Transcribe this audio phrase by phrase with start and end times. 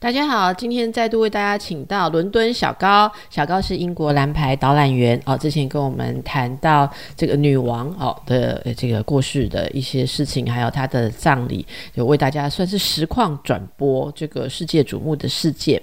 [0.00, 5.36] 大家好，今天再度为大家请到伦敦小高，小高是英国蓝牌导览员哦。
[5.36, 15.78] 之前跟我们谈到这个女王哦的这个过世的一些事情，还有她的葬礼，有为大家算是实况转播这个世界瞩目的事件。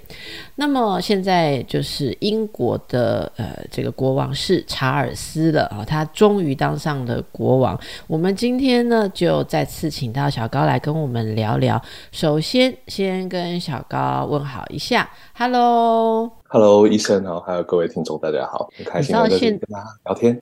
[0.56, 7.80] 那么现在就是英国的呃这个国王是查尔斯了啊，他终于当上了国王。
[8.08, 11.80] 我们今天呢就再次请到小高来跟我们聊聊。
[12.12, 20.42] 首先先跟小高问好一下，Hello，Hello，医生好，还有各位听众大家好，很开心在这里跟大家聊天。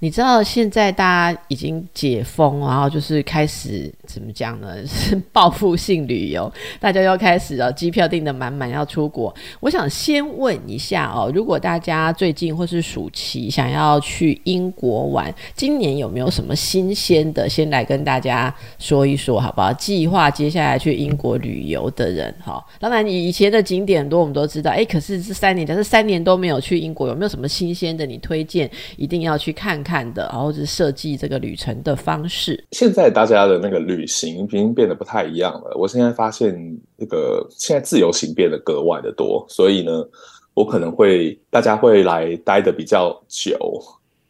[0.00, 4.76] 你知道现在大家已经解封，然后就是开始怎么讲呢？
[4.86, 9.34] 是报复性旅游，大家要开始啊，机票订的满满要出国。
[9.58, 17.48] 我想先问一下哦，如果大家最近或是暑期想要去英国玩，今年有没有什么新鲜的？
[17.48, 19.72] 先来跟大家说一说，好不好？
[19.72, 28.06] 计划接下来去英国旅游的人，哈，当然你以前的景点多，我们都知道，哎，可是这三年，但是三年都没有去英国，有没有什么新鲜的？
[28.06, 29.78] 你推荐一定要去去看。
[29.88, 32.62] 看的，然后是设计这个旅程的方式。
[32.72, 35.74] 现在大家的那个旅行已经变得不太一样了。
[35.76, 36.54] 我现在发现，
[36.98, 40.04] 这个现在自由行变得格外的多，所以呢，
[40.52, 43.56] 我可能会大家会来待的比较久，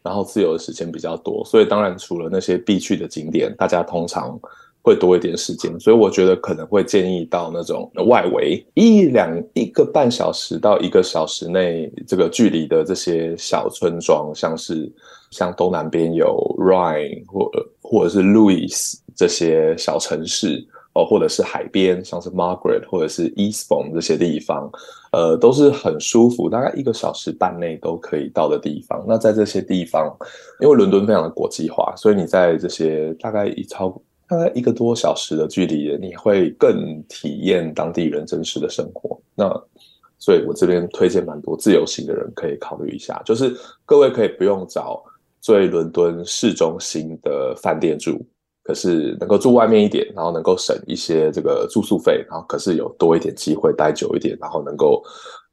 [0.03, 1.43] 然后自由的时间比较多。
[1.43, 4.39] 所以当然，除了那些必去的景点，大家通常。
[4.81, 14.89] 会多一点时间，所以我觉得可能会建议到那种外围一两一个半小时到一个小时内这个距离的这些小村庄，像是
[15.31, 24.71] 像东南边有 Ryan 或或者是 Louis 这些小城市哦，或者是海边，像是 Margaret 或者是 Eastbourne 这些地方，
[25.11, 29.03] 呃，都是很舒服，大概一个小时半内都可以到的地方。
[29.07, 30.15] 那在这些地方，
[30.61, 34.01] 因为伦敦非常的国际化，所以你在这些大概一超。
[34.29, 39.19] 大概一个多小时的距离，你会更体验当地人真实的生活。
[39.35, 39.49] 那，
[40.19, 43.53] 所以我这边推荐蛮多自由行的人可以考虑一下，就是
[43.85, 45.03] 各位可以不用找
[45.41, 48.23] 最伦敦市中心的饭店住。
[48.61, 55.03] 可是能够住外面一点，然后能够省一些这个住宿费，然后可是有多一点机会待久一点，然后能够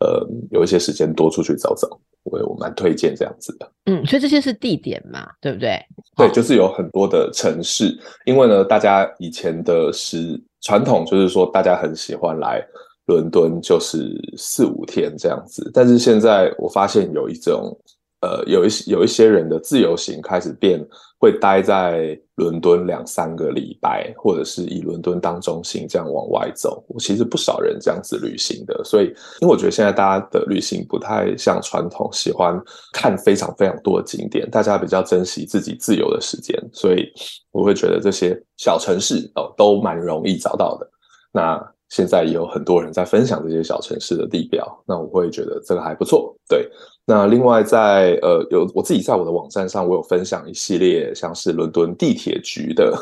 [0.00, 3.72] 呃有一些时间多出去走走，我我蛮推荐这样子的。
[3.86, 5.80] 嗯，所以这些是地点嘛，对不对？
[6.16, 12.62] 对，就是有很多的城市，因为呢，大家以前的是传统，就是说大家很喜欢来
[13.06, 15.70] 伦敦，就是四五天这样子。
[15.72, 17.76] 但是现在我发现有一种。
[18.22, 20.82] 呃，有一有一些人的自由行开始变，
[21.26, 26.84] 会待在伦敦两三个礼拜，或者是以伦敦当中心这样往外走。
[26.86, 29.06] 我其实不少人这样子旅行的，所以
[29.40, 32.56] 因为我觉得现在大家的旅行不太像传统，喜欢
[32.92, 37.12] 看非常非常多的景点，大家比较珍惜自己自由的时间，所以
[37.50, 40.88] 我会觉得这些小城市哦都蛮容易找到的。
[41.32, 46.36] 那现在也有很多人在分享这些小城市的地标，那我会觉得这个还不错。
[46.48, 46.68] 对，
[47.06, 52.92] 那另外在呃有我自己在我的网站上，我有分享一系列像是伦敦地铁局的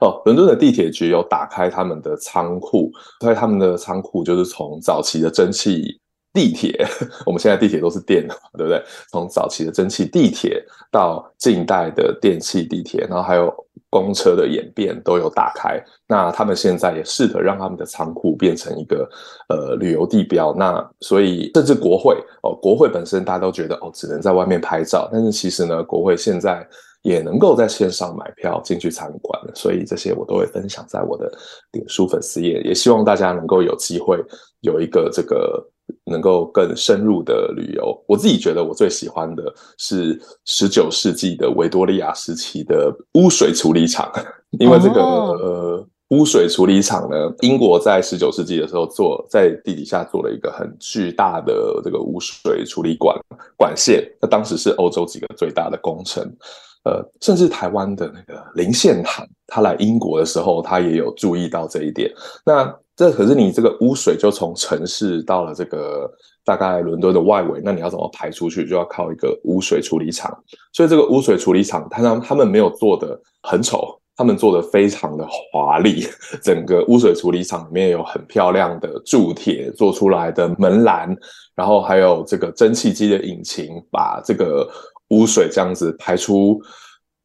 [0.00, 2.90] 哦，伦敦的地铁局有打开他们的仓库，
[3.20, 6.00] 在他们的仓库就是从早期的蒸汽
[6.32, 6.82] 地铁，
[7.26, 8.82] 我们现在地铁都是电的，对不对？
[9.12, 13.54] 从早期的蒸汽地铁到近代的电气地铁，然后还有。
[13.90, 19.10] 公车的演变都有打开，那他们现在也试着让他们的仓库变成一个
[19.48, 20.54] 呃旅游地标。
[20.56, 26.64] 那所以甚至国会哦，国会本身大家都觉得哦，只能在外面拍照，但是其实呢，国会现在
[27.02, 31.32] 也能够在线上买票进去参观所以这些我都会分享在我的
[31.72, 34.18] 脸书粉丝页，也希望大家能够有机会
[34.60, 35.66] 有一个这个。
[36.04, 44.08] 能够更深入的旅游，我自己觉得我最喜欢的是十九世纪的维多利亚时期的污水处理厂，
[44.60, 53.18] 因为这个呃污水处理厂呢，英国在十九世纪的时候做在地底下做了一个很巨大的这个污水处理管
[53.56, 56.24] 管线，那当时是欧洲几个最大的工程，
[56.84, 62.10] 呃，甚至台湾的那个林献堂，他来英国的时候，他也有注意到这一点，
[62.44, 62.74] 那。
[62.96, 66.06] 这可是你这个污水就从城市到了这个
[66.44, 70.30] 大概伦敦的外围，那你要怎么排出去，就要靠一个污水处理厂。
[70.74, 76.04] 所以这个污水处理厂，他他们没有做的很丑，他们做的非常的华丽。
[76.42, 81.16] 整个污水处理厂里面有很漂亮的铸铁做出来的门栏，
[81.54, 84.70] 然后还有这个蒸汽机的引擎，把这个
[85.10, 86.60] 污水这样子排出。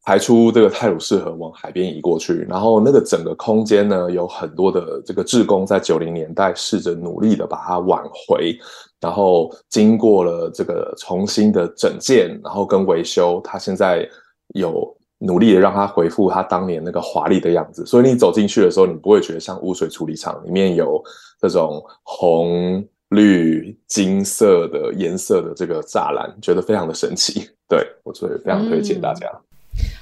[0.08, 8.56] 排出这个泰鲁士河往海边移过去，然后那个整个空间呢，有很多的这个志工在九零年代试着努力的把它挽回。
[9.00, 14.08] 然后经过了这个重新的整建，然后跟维修，它现在
[14.54, 17.84] 有努力的让它恢复它当年那个华丽的样子。
[17.84, 21.02] 所以你走进去的时候，你不会觉得像污水处理厂里面有
[21.40, 22.80] 这种红、
[23.10, 27.48] 绿、金色的颜色的这个栅栏，觉得非常的神奇。
[27.68, 29.26] 对我所以非常推荐大家。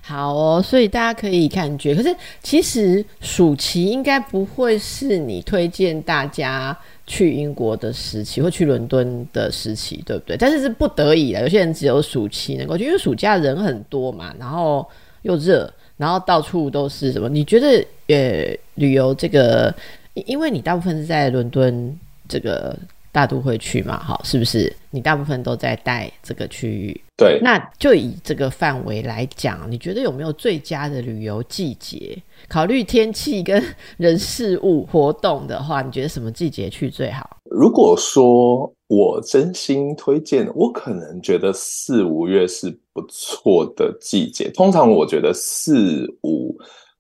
[0.03, 10.37] 好哦，所以大家可以感觉，可是其实暑期应该不会是你推荐大家去英国的时期，或去伦敦的时期，对不对？
[10.37, 14.87] 但是是不得已的，有些人只有暑期能够去，因为暑假人很多嘛，然后
[15.23, 17.29] 又热，然后到处都是什么？
[17.29, 19.75] 你觉得呃，旅游这个，
[20.13, 21.99] 因为你大部分是在伦敦
[22.29, 22.79] 这个。
[23.15, 24.03] 大都会去嘛？
[24.03, 24.75] 好，是不是？
[24.91, 27.01] 你大部分都在带这个区域。
[27.17, 32.21] 对，那就以这个范围来讲，你觉得有没有最佳的旅游季节？
[32.49, 33.63] 考虑天气跟
[33.99, 37.39] 人事物活动的话，你觉得什么季节去最好？
[37.53, 44.51] 如果说我真心推荐，我可能觉得四五月是不错的季节。
[44.51, 46.59] 通常我觉得四五，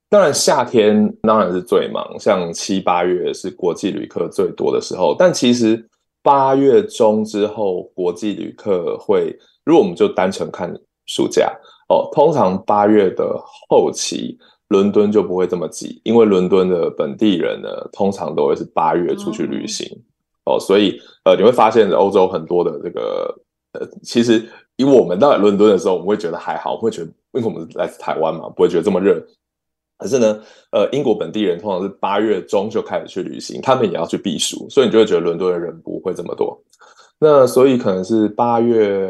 [0.08, 5.84] 当然夏天当然是最忙，像七八月是国际旅客最多的时候，但其实。
[6.24, 10.74] 八月中之后，国际旅客会，如果我们就单纯看
[11.04, 11.54] 暑假
[11.90, 13.38] 哦，通常八月的
[13.68, 14.38] 后期，
[14.68, 19.86] 伦敦就不会这么挤，因为伦敦的本地人呢，通常都会是八月出去旅行
[20.46, 23.38] 哦，所以呃，你会发现欧洲很多的这个
[23.72, 24.42] 呃，其实
[24.76, 29.22] 以我们到伦敦的时候，我们会觉得还好，会觉得因为我们来自台湾嘛，不会觉得这么热。
[29.96, 30.42] 可是呢，
[30.72, 36.60] 呃，英国本地人通常是八月中就开始去旅行，他们也要去避暑，所以你就会觉得伦敦的人不会这么多。
[37.18, 39.08] 那所以可能是八月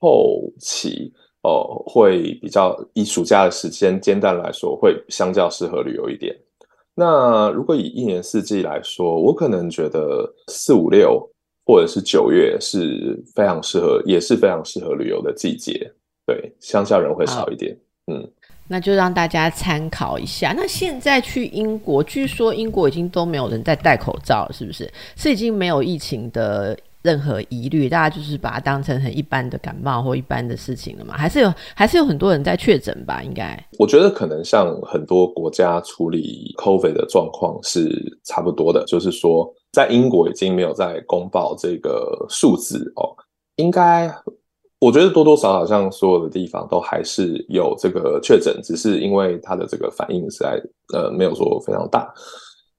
[0.00, 1.12] 后期
[1.42, 6.36] 哦，会比较以暑假的时间间段来说，会相较适合旅游一点。
[6.94, 11.24] 那如果以一年四季来说，我可能觉得四五六
[11.64, 15.90] 或者是九月是非常适合，也是非常适合旅游的季节。
[16.26, 17.78] 对，乡下人会少一点，
[18.08, 18.28] 嗯。
[18.68, 20.52] 那就让大家参考一下。
[20.56, 24.92] 那现在去英国，据说英国已经都没有人在戴口罩，是不是？
[25.16, 31.16] 是已经没有疫情的任何疑虑，大家就是把它当成很一般的感冒或一般的事情了嘛？
[31.16, 33.22] 还是有，还是有很多人在确诊吧？
[33.22, 43.14] 应该，我觉得可能像很多国家处理 COVID 的状况是差不多的，就是说在英国已经没有在公报这个数字哦，
[43.56, 44.12] 应该。
[44.78, 50.62] 我觉得多多少少像所有的地方都还是有这个确诊，只是因为它的这个反应实在
[50.92, 52.12] 呃没有说非常大，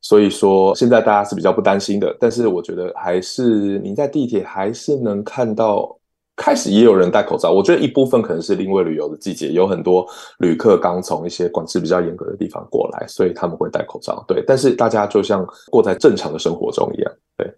[0.02, 2.16] 所以说现在大家是比较不担心的。
[2.20, 5.98] 但是我觉得还是你在地铁还是能看到，
[6.36, 7.52] 开始也有人戴口罩。
[7.52, 10.08] 我觉得一部分可能是因为旅游的季节，有很多
[10.38, 14.24] 旅客刚从一些管制比较严格的地方过来，所以他们会戴口罩。
[14.28, 17.52] 对，但是大家就像过在正常的生活中一样，对。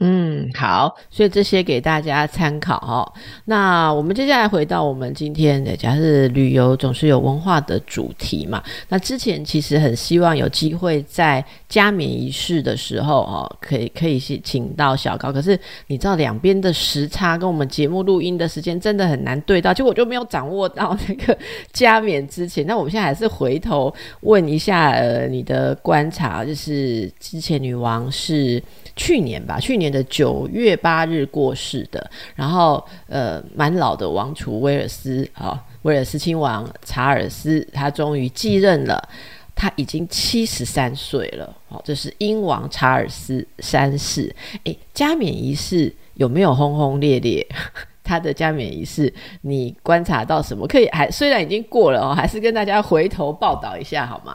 [0.00, 3.06] 嗯，好，所以这些给大家参考哦。
[3.44, 8.60] 那我们接下来回到我们今天的，假设旅游总是有文化的主题嘛。
[8.88, 15.32] 那之前其实很希望有机会在加冕仪式的时候哦，可以可以请请到小高。
[15.32, 15.56] 可是
[15.86, 21.38] 你知道两边的时差跟我们节目录音的时间真的很难对到，结果我就没有掌握到那个
[21.72, 22.66] 加冕之前。
[22.66, 28.60] 那我们现在还是回头问一下，呃，你的观察，就是之前女王是。
[28.98, 39.06] 去年吧，去去年的九月八日过世的，然后呃，蛮老的王储威尔斯啊，威尔斯亲王查尔斯，他终于继任了，
[39.54, 44.34] 他已经七十三岁了，哦，这是英王查尔斯三世。
[44.64, 47.46] 诶，加冕仪式有没有轰轰烈烈？
[48.02, 49.12] 他的加冕仪式
[49.42, 50.66] 你观察到什么？
[50.66, 54.34] 可以还虽然已经过了哦，还是跟大家回头报道一下好吗？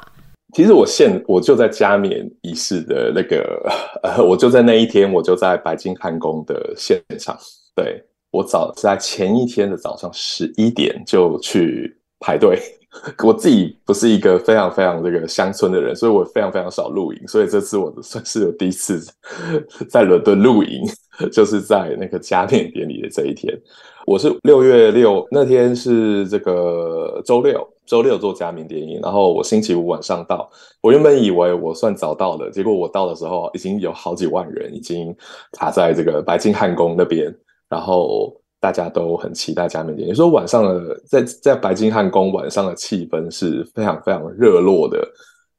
[0.54, 3.62] 其实我现我就在加冕仪式的那个，
[4.04, 7.38] 呃，我就在那一天，我就在白金汉宫的现场。
[7.76, 12.60] 对我早在前一天的早上十一点就去排队。
[13.24, 17.26] 我自己不是一个非常非常这个乡村的人，所以我非常非常少露营。
[17.26, 19.02] 所以这次我算是有第一次
[19.90, 20.82] 在伦敦露营，
[21.32, 23.58] 就是在那个加冕典礼的这一天。
[24.06, 30.50] 我是六月六那天是这个周六，周六做加冕典礼，然后我星期五晚上到。
[30.82, 35.14] 我原本以为我算早到的，结果我到的时候已经有好几万人已经
[35.52, 37.36] 卡在这个白金汉宫那边，
[37.68, 40.14] 然后大家都很期待加冕典礼。
[40.14, 45.06] 说晚上的在在白金汉宫晚上的气氛是非常非常热络的，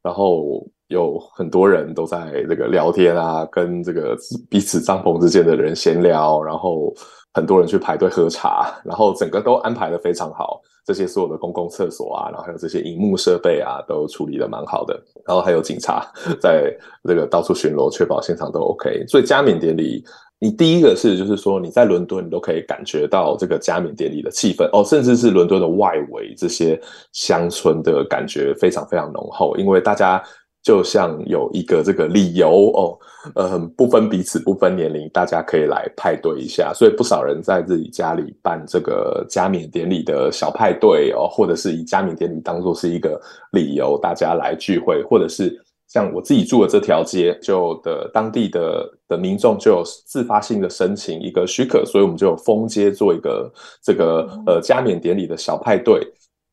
[0.02, 4.16] 然后有很多人都在这个聊天啊，跟这个
[4.48, 6.94] 彼此帐篷之间的人闲聊，然后。
[7.34, 10.60] 很多人去排队喝茶， 然后整个都安排的非常好。
[10.84, 15.00] 这些所有的公共厕所啊，然后还有这些荧幕设备啊，都处理的蛮好的。
[15.24, 16.04] 然后还有警察
[16.42, 19.04] 在这个到处巡逻，确保现场都 OK。
[19.06, 20.04] 所以加冕典礼，
[20.40, 26.80] 你第一个是，就是说你在伦敦，你都可以感觉到这个加冕典礼的气氛哦，甚至是伦敦的外围这些
[27.12, 30.20] 乡村的感觉非常非常浓厚，因为大家
[30.62, 32.98] 就像有一个这个理由哦，
[33.34, 45.60] 呃，不分彼此，不分年龄，大家可以来派对一下，所以不少人在自己家里办这个加冕典礼的小派对哦，或者是以加冕典礼当做是一个理由，大家来聚会，或者是。
[45.88, 53.52] 像我自己住的这条街，就的当地的的民众就有自发性的申请一个许可，所以我们就有封街做一个
[53.82, 56.00] 这个呃加冕典礼的小派对。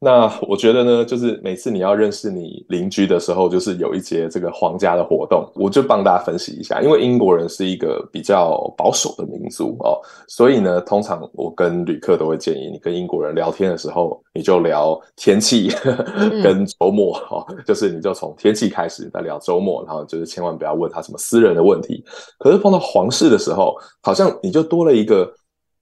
[0.01, 6.81] 那我觉得呢，就是每次你要认识你邻居的时候，就是有一节这个皇家的活动，我就帮大家分析一下。
[6.81, 15.69] 因为英国人是一个比较保守的民族哦，所以呢，通常我跟旅客都会建议，你跟英国人聊天的时候，你就聊天气
[16.41, 22.01] 跟周末哦，就是你就从天气开始再聊周末，然后就是千万不要问他什么私人的问题。
[22.37, 25.29] 可是碰到皇室的时候，好像你就多了一个。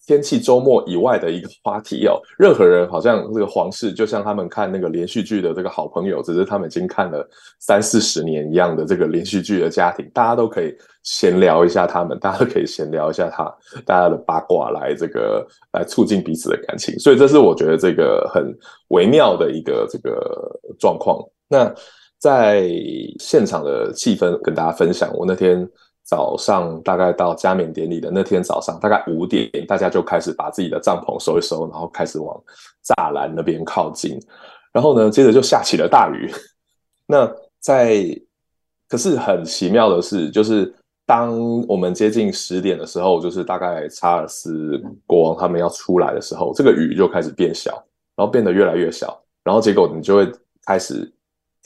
[0.08, 10.74] 天气周末以外的一个话题哦，任何人好像这个皇室就像他们看那个连续剧的这个好朋友，只是他们已经看了三四十年一样的这个连续剧的家庭，大家都可以
[11.04, 13.44] 闲聊一下他们，大家都可以闲聊一下他
[13.86, 21.20] 大家的八卦来这个来促进彼此的感情，所以这是我觉得这个很微妙的一个这个状况。
[21.50, 21.70] 那
[22.18, 22.70] 在
[23.20, 25.68] 现场的气氛跟大家分享，我那天。
[26.08, 32.42] 早上大概到加冕典礼的那天早上，大概五点，大家就开始把自己的帐篷收一收，然后开始往
[32.86, 34.18] 栅栏那边靠近。
[34.72, 36.32] 然后呢，接着就下起了大雨。
[37.06, 38.06] 那在
[38.88, 40.74] 可是很奇妙的是，就是
[41.06, 41.38] 当
[41.68, 47.72] 我们接近十点的时候，就是大概查尔斯国王他们要出来的时候，这个雨就开始变小，
[48.16, 50.32] 然后变得越来越小，然后结果你就会
[50.66, 51.12] 开始。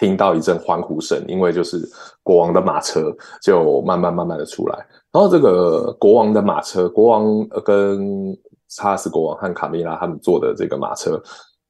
[0.02, 1.78] 听到一阵欢呼声，因为就是
[2.24, 4.76] 国王的马车就慢慢慢慢的出来，
[5.12, 8.36] 然后这个国王的马车，国王呃跟
[8.70, 11.22] 查尔斯国王和卡米拉他们坐的这个马车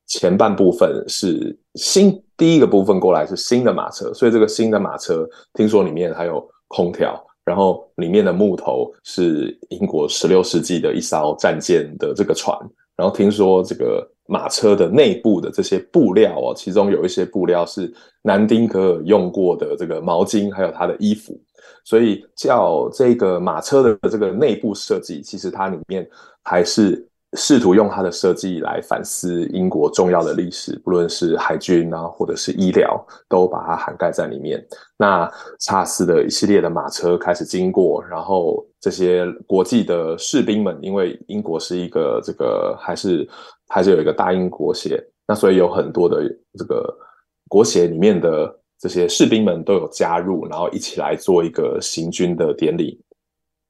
[0.07, 12.57] 前半部分是新，第一个部分过来是新的马车，所以这个新的马车听说里面还有空调，然后里面的木头是英国十六世纪的一艘战舰的这个船，
[12.95, 14.09] 然后听说这个。
[14.31, 21.38] 马车的内部的这些布料哦，其中有一些布料是南丁格尔用过的这个毛巾，还有他的衣服，
[21.83, 26.09] 所以叫这个马车的这个内部设计，其实它里面
[26.43, 34.65] 还是试图用它的设计来反思英国重要的历史，不论是海军啊，或者是医疗，都把它涵盖在里面。
[34.97, 43.25] 那查尔斯的一系列的马车开始经过，然后这些国际的士兵们，因为英国是一个这个还是。
[43.73, 46.27] 还是有一个大英国协，那所以有很多的
[46.59, 46.93] 这个
[47.47, 53.01] 国协里面的这些士兵们都有加入，然后一起来做一个行军的典礼。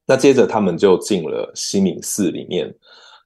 [0.08, 2.74] 那接着他们就进了西敏寺里面，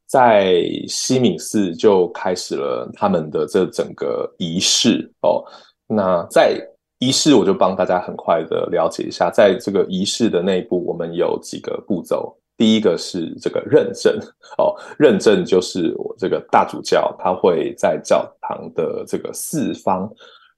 [0.06, 5.46] 在西敏寺就开始了他们的这整个仪式哦。
[5.88, 6.62] 那在
[7.06, 12.36] 仪式，我就帮大家很快的了解一下，在这个仪式的内部，我们有几个步骤。
[12.58, 14.18] 第一个是这个认证
[14.58, 20.10] 哦，认证就是我这个大主教他会在教堂的这个四方，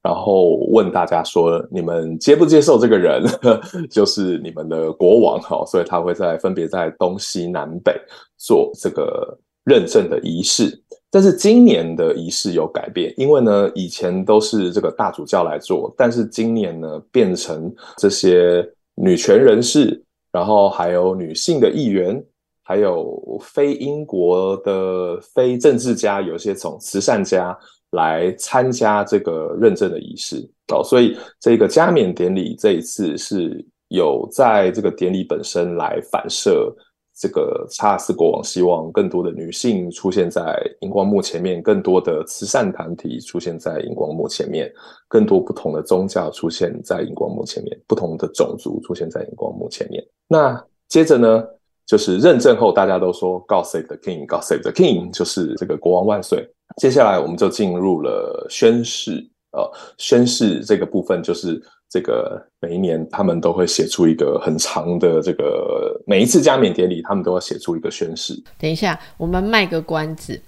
[0.04, 3.24] 然后问大家说你们接不接受这个人，
[3.90, 8.00] 就是你们的国王哈，所以他会在分别在东西南北
[8.38, 10.82] 做这个认证的仪式。
[11.12, 20.02] 但是今年的仪式有改变，因为呢以前都是这个大主教来做，但是今年呢变成这些女权人士。
[20.30, 22.22] 然后还有女性的议员，
[22.62, 27.58] 还有非英国的非政治家，有些从慈善家
[27.92, 30.84] 来参加这个认证的仪式哦。
[30.84, 36.72] 所以这个加冕典礼这一次是有在这个典礼本身来反射
[37.20, 44.72] 这个查尔斯国王希望更多的女性出现在荧光幕前面，更多的慈善团体出现在荧光幕前面，
[45.08, 50.06] 更多不同的宗教出现在荧光幕前面，不同的种族出现在荧光幕前面。
[50.28, 51.44] 那接着呢，
[51.88, 56.48] 就是认证后，大家都说 “God save the King, God save the King”，就是这个国王万岁。
[56.78, 61.60] 接下来我们就进入了宣誓，呃，宣誓这个部分就是
[61.90, 68.34] 这个每一年他们都会写出一个很长的这个每一次加冕典礼，他们都要写出一个宣誓。
[68.60, 70.40] 等一下，我们卖个关子。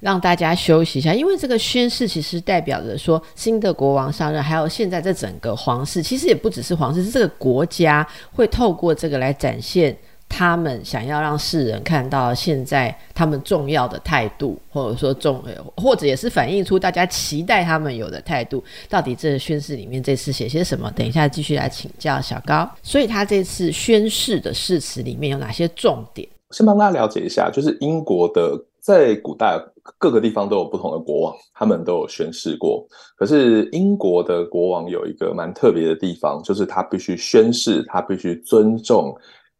[0.00, 15.42] 让大家休息一下，因为这个宣誓其实代表着说新的国王上任，还有现在这整个皇室，其实也不只是皇室，是这个国家会透过这个来展现他们想要让世人看到现在他们重要的态度，或者说重，
[15.76, 18.62] 或者也是反映出大家期待他们有的态度。
[18.88, 20.90] 到底这宣誓里面这次写些什么？
[20.94, 22.70] 等一下继续来请教小高。
[22.82, 26.28] 所以他这次宣誓的誓词里面有哪些重点？
[26.50, 29.58] 先帮大家了解一下，就是英国的在古代
[29.98, 32.86] 各个地方都有不同的国王，他们都有宣誓过。
[33.16, 39.14] 可是英国的国王有一个蛮特别的地方，就是他必须宣誓，他必须尊重。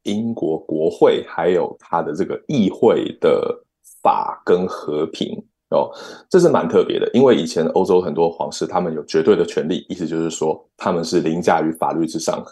[0.09, 3.55] 英国国会还有他的这个议会的
[4.03, 5.37] 法跟和平
[5.71, 5.93] 哦，
[6.31, 7.11] 这是蛮特别的。
[7.13, 12.43] 因为以前欧洲很多皇室他们有绝对的权利，意思就是说他们是凌驾于法律之上。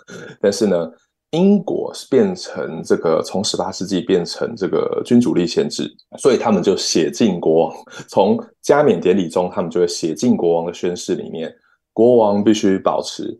[0.40, 0.90] 但是呢，
[1.30, 7.76] 英国是变成这个从十八世纪变成这个君主立宪制，所以他们就写进国王
[8.08, 11.50] 从加冕典礼中，他们就会写进国王的宣誓里面，
[11.92, 13.38] 国王必须保持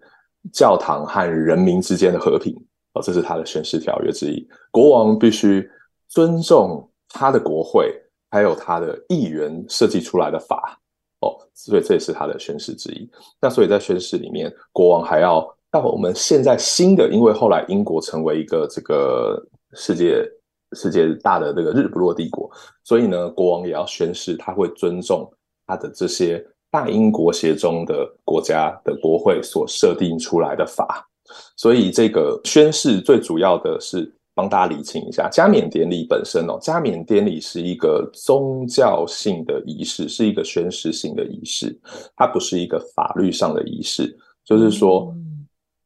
[0.52, 2.54] 教堂和人民之间的和平。
[2.96, 4.48] 哦，这是他的宣誓条约之一。
[4.70, 5.68] 国王必须
[6.08, 7.94] 尊重他的国会，
[8.30, 10.80] 还有他的议员设计出来的法。
[11.20, 13.08] 哦，所以这也是他的宣誓之一。
[13.40, 19.42] 那所以在宣誓里面，国王还要到我们现在新的，因为后来英国成为一个这个
[19.74, 20.26] 世界
[20.72, 22.50] 世界大的这个日不落帝国，
[22.84, 25.30] 所以呢，国王也要宣誓，他会尊重
[25.66, 31.08] 他的这些大英国协中的国家的国会所设定出来的法。
[31.56, 41.74] 所以这个宣誓最主要的是帮大家理清一下，加冕典礼本身哦，加冕典礼是一个宗教性的仪式，是一个宣誓性的仪式，
[42.14, 44.14] 它不是一个法律上的仪式。
[44.44, 45.10] 就是说，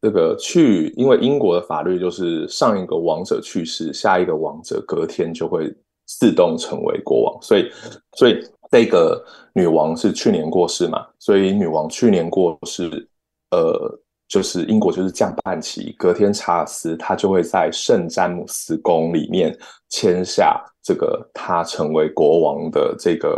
[0.03, 5.73] 这个去，因为英国的法律就是上一个王者去世，下一个王者隔天就会
[6.07, 7.71] 自动成为国王，所以，
[8.17, 8.37] 所以
[8.73, 13.09] 这个女王是去年过世嘛，所以女王去年过世，
[13.53, 14.01] 呃。
[14.31, 19.55] 就是英国就是降半旗，隔天查尔斯他就会在圣詹姆斯宫里面
[19.89, 23.29] 签下这个他成为国王的这个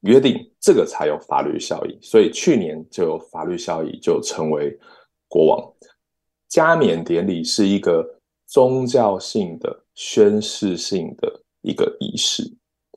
[0.00, 1.96] 约定，这个才有法律效益。
[2.02, 4.76] 所以去年就有法律效益，就成为
[5.28, 5.72] 国王。
[6.48, 8.04] 加冕典礼是一个
[8.48, 11.32] 宗教性的宣誓性的
[11.62, 12.42] 一个仪式，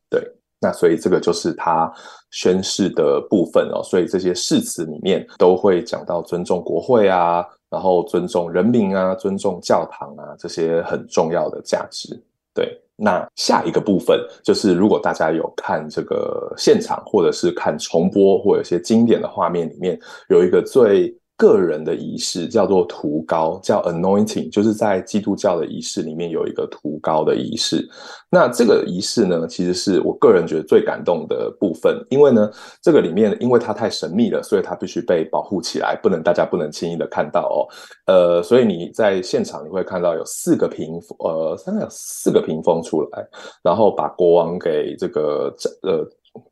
[0.09, 0.27] 对。
[0.62, 1.91] 那所以这个就是他
[2.30, 12.17] 宣誓的部分哦，所以这些誓词里面都会讲到尊重国会啊，然后尊重人民啊，尊重教堂啊这些很重要的价值。
[12.54, 21.13] 对，那下一个部分就是如果大家有看这个现场，或者是看重播，或有些经典的画面里面有一个最。
[21.41, 27.84] 个人的仪式叫做涂膏，叫 anointing，就是在基督教的仪式里面有一个涂膏的仪式。
[28.30, 32.47] 那这个仪式呢，其实是我个人觉得最感动的部分，因为呢，
[32.80, 37.65] 这个里面因为它太神秘了，所以它必须被保护起来，不能大家不能轻易的看到哦。
[38.06, 43.27] 呃，所以你在现场你会看到有四个屏，呃，三个四个屏风出来，
[43.63, 45.51] 然后把国王给这个
[45.82, 46.08] 呃。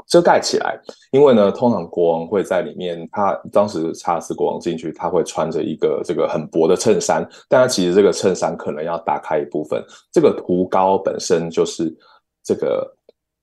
[0.08, 0.80] 遮盖起来，
[1.12, 3.08] 因为呢，通常国王会在里面。
[3.12, 9.84] 他当时查尔斯国王进去，他会穿着一个这个很薄的衬衫，但他其实这个衬衫可能要打开一部分。
[10.12, 11.96] 这个涂膏本身就是
[12.44, 12.92] 这个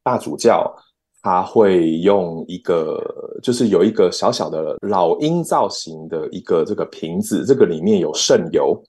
[0.03, 0.75] 大主教，
[1.22, 3.01] 他会用一个，
[3.42, 8.83] 就是有一个小小的老鹰造型的一个这个瓶子，这个里面有圣油。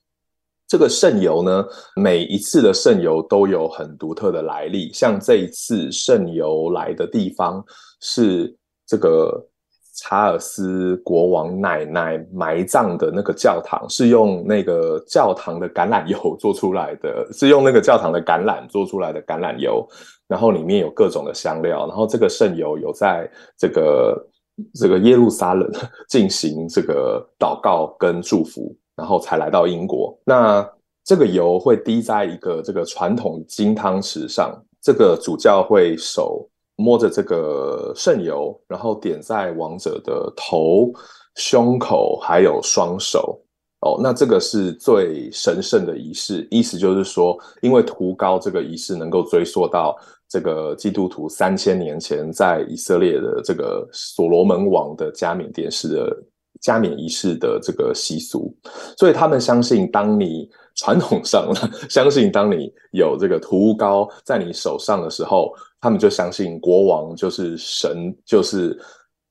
[0.68, 4.92] 这个圣油呢，每一次的圣油都有很独特的来历。
[4.92, 7.64] 像这一次圣油来的地方
[8.02, 8.54] 是
[8.86, 9.48] 这个
[9.96, 19.88] 查尔斯国王奶奶埋葬的那个教堂，是用那个教堂的橄榄油做出来的，是用那个教堂的橄榄做出来的橄榄油，
[20.28, 24.28] 然后里面有各种的香料，然后这个圣油有在这个
[24.76, 25.72] 这个耶路撒冷
[26.10, 28.76] 进行这个祷告跟祝福。
[28.98, 30.20] 然后才来到英国。
[30.26, 30.68] 那
[31.06, 40.92] 这个油会滴在一个这个传统金汤匙上，这个主教会手摸着这个圣油，然后点在王者的头、
[41.36, 43.40] 胸口还有双手。
[43.82, 49.96] 哦，那这个是最神圣的仪式，意思就是说，因为涂膏这个仪式能够追溯到
[50.28, 56.24] 这个基督徒三千年前在以色列的这个所罗门王的加冕殿式的。
[56.68, 58.54] 加冕仪式的这个习俗，
[58.98, 61.56] 所以他们相信，当你传统上了
[61.90, 68.78] 相信，当你有这个涂膏在你手上的时候，他们就相信国王就是神，就是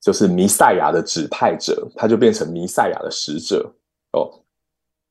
[0.01, 3.71] 就是弥赛亚的指派者，他就变成弥赛亚的使者
[4.13, 4.33] 哦。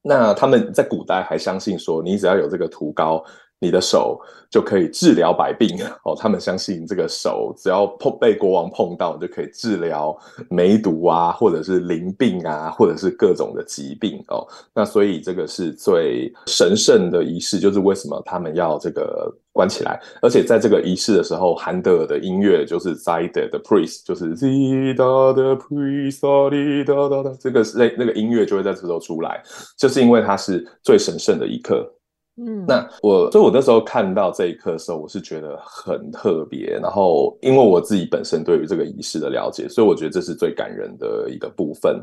[0.02, 3.24] 那他们在古代还相信说，你只要有这个涂膏，
[3.58, 6.14] 你的手就可以治疗百病哦。
[6.18, 10.16] 他们相信这个手只要碰被国王碰到，就可以治疗
[10.50, 14.46] 梅毒啊，或者是淋病啊，或者是各种的疾病哦。
[14.74, 20.00] 那所以这个是最神圣的仪式，就是为什么他们要这个关起来？
[20.20, 29.42] 而且在这个仪式的时候，韩德尔的音乐就是 Zide 的 Priest，就是 Zida 的 Priest，哒哒哒，这个那那个音乐就会在这时候出来，
[29.78, 31.90] 就是因为它是最神圣的一刻。
[32.38, 36.78] 嗯，那我所以，我那时候看到这一刻的时候，我是觉得很特别。
[36.82, 41.98] 然后，因为我自己本身对于这个仪式的了解，所以我觉得这是最感人的一个部分。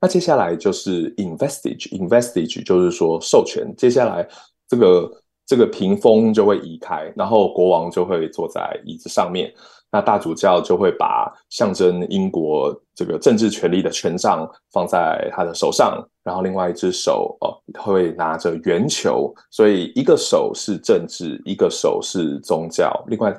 [0.00, 3.70] 那接下来就是 investage，investage 就是说授权。
[3.76, 4.26] 接下来
[4.66, 5.10] 这个
[5.44, 9.52] 这个屏风就会移开，然后国王就会坐在椅子上面。
[9.96, 23.34] 那大主教就会把象征英国这个政治权力的权杖放在他的手上，然后另外一只手哦会拿着圆球，所以一个手是政治，一个手是宗教，另外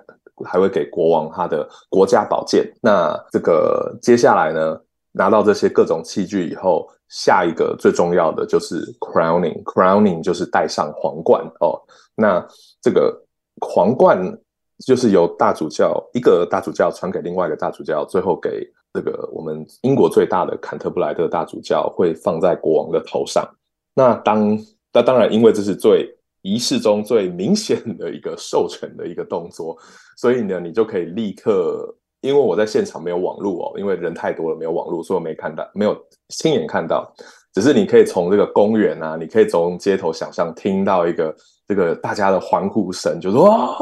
[0.46, 2.68] 还会给国王他的国家宝剑。
[2.82, 4.76] 那这个接下来呢，
[5.12, 11.80] 拿到这些各种器具以后，下一个最重要的就是 crowning，crowning 就是戴上皇冠哦。
[12.16, 12.44] 那
[12.82, 13.16] 这个
[13.62, 14.36] 皇冠。
[14.86, 23.48] 就是由大主教一个大主教传给另外一个大主教，最后给这个我们英国最大的坎特布莱特大主教会放在国王的头上。
[23.96, 24.58] 那当
[24.94, 26.08] 那当然，因为这是最
[26.44, 29.78] 仪式中最明显的一个授权的一个动作，
[30.16, 35.98] 所以呢，你就可以立刻，因为我在现场没有网络哦，因为人太多了没有网络，所以我没看到，没有
[36.30, 37.12] 亲眼看到，
[37.58, 41.36] 只是你可以从这个公园啊，你可以从街头想象听到一个。
[41.70, 43.78] 这个大家的欢呼声，就说哇！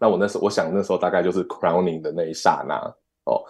[0.00, 2.74] 那我那时候，我想那时候大概就是 crowning 的那一刹那
[3.26, 3.40] 哦。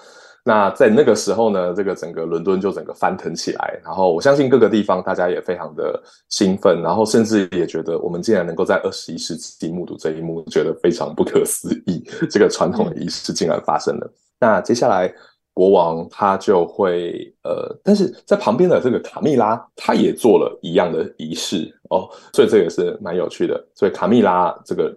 [0.44, 12.04] 那在那个时候呢，这个整个伦敦就整个翻腾起来，然后我相信各个地方大家也非常的兴奋，然后甚至也觉得我们竟然能够在二十一世纪目睹这一幕，觉得非常不可思议。
[12.28, 14.12] 这个传统的仪式竟然发生了。
[14.38, 15.10] 那接下来。
[15.56, 23.66] 国王他就会呃，但是在旁边的这个卡蜜拉，他也做了一样的仪式哦，所以这也是蛮有趣的。
[23.74, 24.94] 所以卡蜜拉这个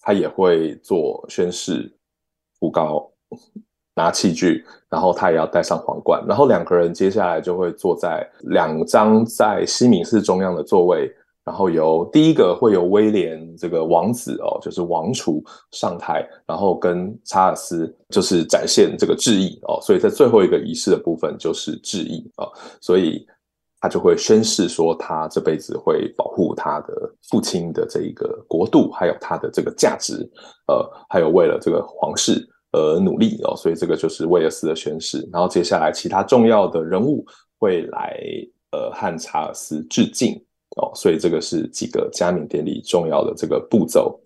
[0.00, 1.88] 他也会做宣誓、
[2.58, 3.08] 步高、
[3.94, 11.08] 拿器具，然后他也要戴上皇冠，然后两个人接下来就会坐在两张在西敏寺中央的座位。
[11.50, 22.46] 然后由第一个会由威廉这个王子哦，就是王储上台，然后跟查尔斯就是展现这个致意哦，所以在最后一个仪式的部分就是致意啊，
[22.80, 23.26] 所以
[23.80, 30.14] 他就会宣誓说他这辈子会保护他的父亲的这一个国度，还有他的这个价值，
[30.68, 35.28] 呃，还有为了这个皇室而努力哦，所以这个就是威尔斯的宣誓。
[35.32, 37.26] 然后接下来其他重要的人物
[37.58, 38.16] 会来
[38.70, 40.40] 呃和查尔斯致敬。
[40.76, 44.20] 哦，所以这个是几个加冕典礼重要的这个步骤。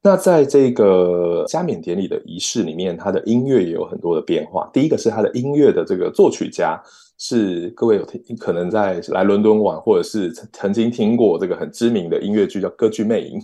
[0.00, 4.70] 那在这个加冕典礼的仪式里面，它的音乐也有很多的变化。
[4.72, 6.80] 第一个是它的音乐的这个作曲家
[7.18, 13.40] 是各位有听，可能在来伦敦玩，或者是曾经听过这个很知名的音乐剧叫《歌剧魅影》，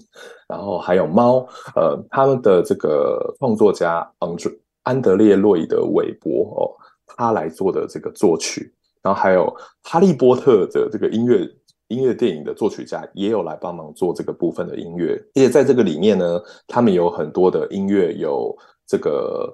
[0.49, 4.51] 然后还有猫，呃，他们的这个创作家安德
[4.85, 6.71] 安德烈洛伊德韦伯哦，
[7.05, 9.43] 他来做的这个作曲，然后还有
[9.83, 11.51] 《哈利波特》的这个音乐。
[11.95, 19.49] 音乐电影的作曲家也有来帮忙做这个部分的音乐，而且在这个里面呢，他们有很多的音乐，有这个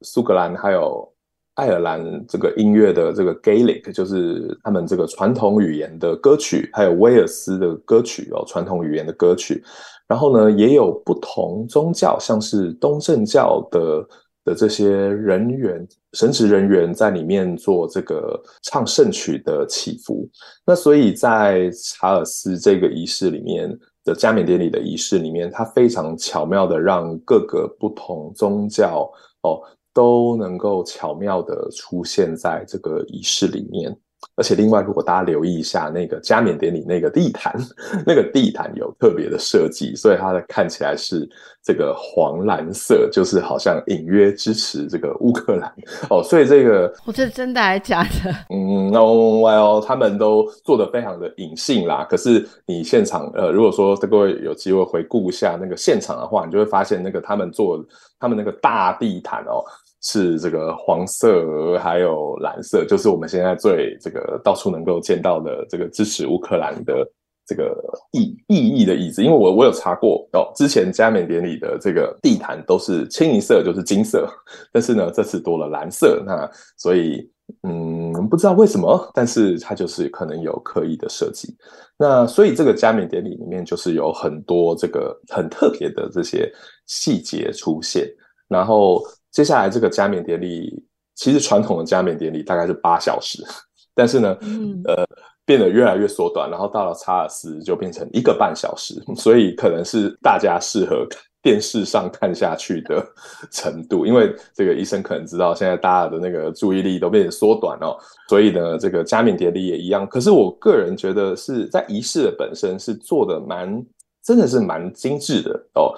[0.00, 1.06] 苏格兰还有
[1.54, 9.62] 爱尔兰这个音乐的这个 Gaelic，就是他们这个传统语言的歌曲，还有威尔斯的歌曲哦，传统语言的歌曲。
[10.08, 14.08] 然后呢，也有不同宗教，像是东正教的。
[14.44, 20.28] 的这些人员、神职人员在里面做这个唱圣曲的祈福，
[20.66, 23.70] 那所以在查尔斯这个仪式里面
[24.04, 29.08] 的加冕典礼的仪式里面，他非常巧妙的让各个不同宗教
[29.42, 29.62] 哦
[29.94, 33.96] 都能够巧妙的出现在这个仪式里面。
[34.36, 37.54] 而且另外，如果大家留意一下那个加冕典礼那个地毯，
[38.06, 41.28] 那个地毯有特别的设计，所以它的看起来是
[41.62, 45.70] 这个黄蓝色，就是好像隐约支持这个乌克兰
[46.08, 46.22] 哦。
[46.22, 48.34] 所以这个，我这是真的还是假的？
[48.50, 52.06] 嗯，那哦，他们都做的非常的隐性啦。
[52.08, 57.84] 可是你现场呃，如果说各位有机会回顾一下那个现场的话，你就会发现那个他们做
[58.18, 59.62] 他们那个大地毯哦。
[60.02, 67.08] 是这个黄色，还有蓝色，就是我们现在最这个到处能够见到的这个支持乌克兰的
[67.46, 67.76] 这个
[68.10, 69.22] 意意义的意思。
[69.22, 74.28] 因为我我有查过哦，之前加冕典礼的这个地毯都是清一色，就是金色，
[74.72, 77.30] 但是呢这次多了蓝色，那所以
[77.62, 81.56] 嗯，不知道为什么，但是它就是可能有刻意的设计。
[81.96, 86.52] 那所以这个加冕典礼里面就是有很多这个很特别的这些
[86.86, 88.08] 细节出现。
[88.48, 89.02] 然后
[89.32, 90.84] 接下来这个加冕典礼，
[91.16, 93.42] 其实传统的加冕典礼大概是八小时，
[93.94, 94.36] 但是呢，
[94.84, 95.04] 呃，
[95.44, 96.48] 变得越来越缩短。
[96.48, 101.06] 然后到了查尔斯就变成一个半小时， 所以可能是大家适合。
[101.44, 103.04] 电视上看下去的
[103.50, 110.06] 程度， 因为这个医生可能知道现在大家的那个注意力都变得缩短哦，所以呢，这个加冕典礼也一样。
[110.06, 113.84] 可是我个人觉得是在仪式的本身是做的蛮，
[114.22, 115.92] 真的是蛮精致的哦。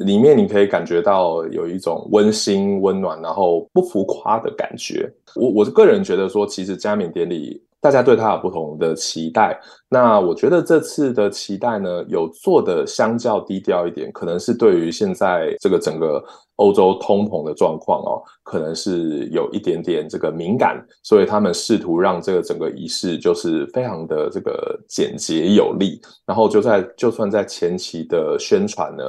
[0.00, 5.10] 里面你可以感觉到有一种温馨、温暖，然后不浮夸的感觉。
[5.34, 7.62] 我我个人觉得说，其实加冕典礼。
[7.82, 9.58] 大家对它有不同的期待，
[9.88, 16.22] 那我觉得这次的期待呢，有做的相较低调一点，可能是对于现在这个整个
[16.56, 29.02] 欧洲通膨的状况哦，可能是有一点点这个敏感，所以他们试图让这个整个仪式就是非常的这个简洁有力，然后就在就算在前期的宣传呢，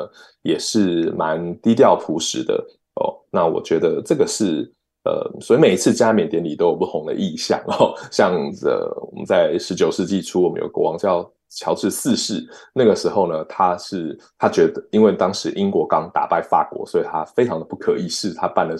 [0.43, 2.53] 也是蛮低调朴实的
[2.95, 4.71] 哦，那我觉得这个是。
[5.03, 7.91] 呃，所以每一次加冕典礼都有不同的意象哦。
[8.13, 18.75] 像呃，我们在十九世纪初，我们有国王叫乔治四世，那个时候呢，他是他觉得，因为当时英国刚打败法国，所以他非常的不可一世，他办了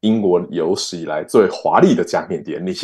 [0.00, 2.74] 英国有史以来最华丽的加冕典礼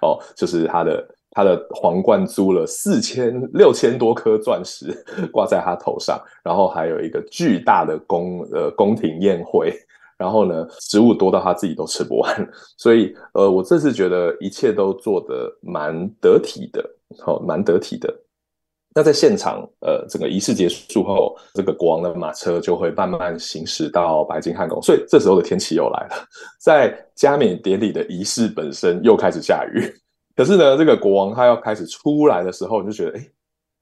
[0.00, 1.04] 哦，就是他的
[1.36, 9.72] 他的皇冠租了四千六千多颗钻石挂在他头上，然后还有一个巨大的宫呃宫廷宴会。
[10.18, 16.82] 然后呢，食物多到他自己都吃不完，所以呃，我这次觉得一切都做得蛮得体的，
[17.22, 18.10] 好，蛮得体的。
[18.94, 26.26] 那在现场，呃，整个仪式结束后，这个国王的马车就会慢慢行驶到白金汉宫，所以这时候的天气又来了，
[26.58, 29.82] 在加冕典礼的仪式本身又开始下雨，
[30.36, 33.26] 可是呢，这个国王他要开始出来的时候，你就觉得，哎，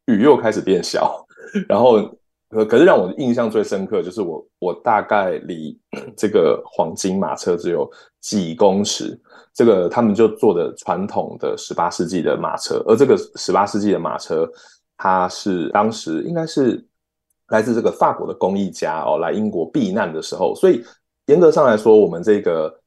[0.06, 1.26] 雨又开始变小，
[1.68, 2.16] 然后。
[2.50, 5.76] 可可是让我印象最深刻，就是我我大概离
[6.16, 7.90] 这个黄金马车只有
[8.20, 9.20] 几公尺，
[9.52, 14.48] 这个他们就坐的传统的十八世纪的马车，而这个十八世纪的马车，
[14.96, 16.86] 它是当时应该是
[17.48, 20.84] 来自这个法国的工艺家哦，来英国避难的时候，所以
[21.26, 22.80] 严格上来说，我们这个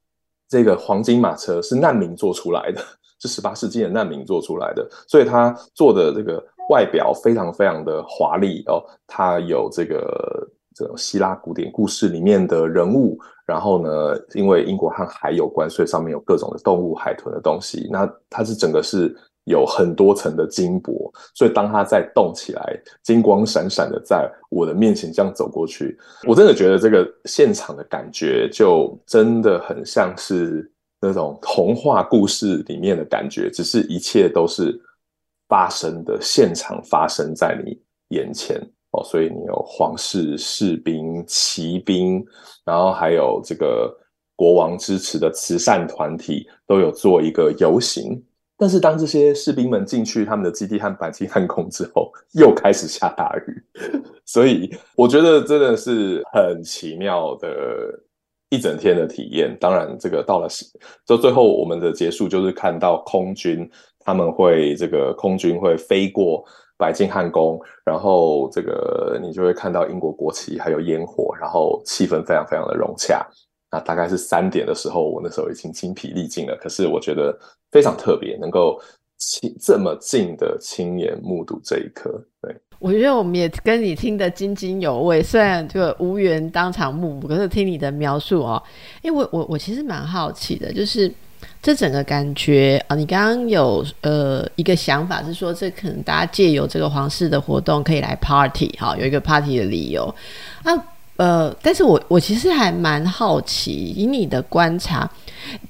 [0.47, 2.81] 这个黄金马车是难民做出来的，
[3.19, 6.43] 是十八世纪的难民做出来的，所以他做的这个。
[6.69, 17.87] 外表非常非常的华丽哦，它有这个这种希腊古典故事里面的人物，然后呢，因为英国和海有关，所以上面有各种的动物、海豚的东西。
[17.89, 30.69] 那它是整个是有很多层的金箔，所以当它在动起来，金光闪闪的在我的面前这样走过去，我真的觉得这个现场的感觉就真的很像是
[31.01, 34.79] 那种童话故事里面的感觉，只是一切都是。
[35.49, 37.79] 发生的现场发生在你
[38.09, 38.59] 眼前
[38.91, 42.21] 哦，所以你有皇室士兵、骑兵，
[42.65, 43.97] 然后还有这个
[44.35, 48.21] 国王支持的慈善团体都有做一个游行。
[48.57, 53.63] 但是当这些士兵们进去他们的基地和白金汉宫之后，又开始下大雨，
[54.27, 57.47] 所以我觉得真的是很奇妙的
[58.49, 59.55] 一整天的体验。
[59.59, 60.47] 当然，这个到了
[61.05, 63.69] 就最后我们的结束就是看到空军。
[63.99, 66.41] 他们会这个空军会飞过
[66.77, 73.27] 白金汉宫，然后这个你就会看到英国国旗还有烟火，然后气氛非常非常的融洽。
[73.69, 77.37] 那大概是三点的时候，我那时候已经精疲力尽了，可是我觉得
[77.69, 78.79] 非常特别，能够
[79.17, 82.23] 亲这么近的亲眼目睹这一刻。
[82.41, 88.61] 对，我觉得我们也跟你听得津津有味，虽然就无缘当场目，可是听你的描述哦，
[89.01, 91.11] 因为我我我其实蛮好奇的，就是。
[91.61, 100.03] 这整个感觉啊，你刚刚有呃一个想法是说，这可能大家借由这个皇室的活动可以来 party 哈，有一个 party 的理由
[100.63, 100.71] 啊
[101.17, 105.09] 呃，但是我我其实还蛮好奇，以你的观察，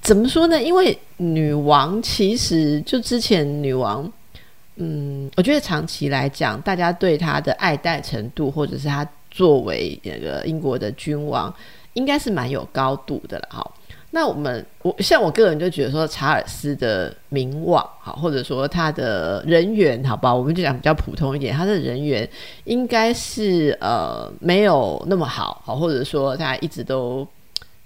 [0.02, 0.62] 怎么说呢？
[0.62, 4.12] 因为女王其实就之前女王，
[4.76, 11.54] 嗯，我觉得长期来讲，大家对她的爱戴程度，或者是她作为那个英国的君王，
[11.94, 13.72] 应该是蛮有高度的了哈。
[14.12, 22.28] 那我们我像我个人就觉得说查尔斯的名望好，或者说他的人缘好吧，我们就讲比较普通一点，他的人缘
[22.64, 27.28] 应该是呃没有那么好，好或者说他一直都